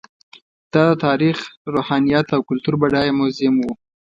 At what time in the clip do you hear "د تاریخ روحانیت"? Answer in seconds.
0.91-2.27